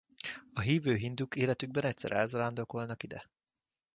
[0.53, 3.29] A hívő hinduk életükben egyszer elzarándokolnak ide.